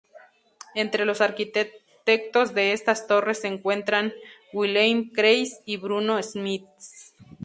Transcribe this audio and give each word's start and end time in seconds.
Entre 0.73 1.05
los 1.05 1.21
arquitectos 1.21 2.55
de 2.55 2.73
estas 2.73 3.05
torres 3.05 3.41
se 3.41 3.47
encuentran 3.49 4.15
Wilhelm 4.51 5.11
Kreis 5.13 5.59
y 5.63 5.77
Bruno 5.77 6.19
Schmitz. 6.23 7.13